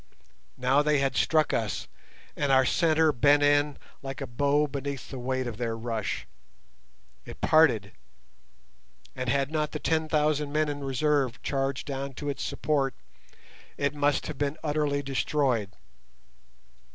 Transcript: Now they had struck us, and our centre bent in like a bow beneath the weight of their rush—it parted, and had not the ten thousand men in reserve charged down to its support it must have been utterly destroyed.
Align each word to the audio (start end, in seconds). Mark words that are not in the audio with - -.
Now 0.57 0.81
they 0.81 0.97
had 0.97 1.15
struck 1.15 1.53
us, 1.53 1.87
and 2.35 2.51
our 2.51 2.65
centre 2.65 3.11
bent 3.11 3.43
in 3.43 3.77
like 4.01 4.19
a 4.19 4.25
bow 4.25 4.65
beneath 4.65 5.11
the 5.11 5.19
weight 5.19 5.45
of 5.45 5.57
their 5.57 5.77
rush—it 5.77 7.39
parted, 7.39 7.91
and 9.15 9.29
had 9.29 9.51
not 9.51 9.73
the 9.73 9.79
ten 9.79 10.09
thousand 10.09 10.51
men 10.51 10.69
in 10.69 10.83
reserve 10.83 11.39
charged 11.43 11.85
down 11.85 12.13
to 12.13 12.29
its 12.29 12.41
support 12.41 12.95
it 13.77 13.93
must 13.93 14.25
have 14.25 14.39
been 14.39 14.57
utterly 14.63 15.03
destroyed. 15.03 15.69